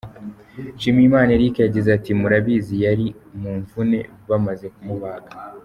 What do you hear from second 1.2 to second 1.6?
Eric